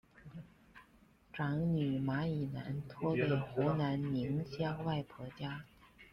[1.31, 5.63] 长女马以南托给湖南宁乡外婆家。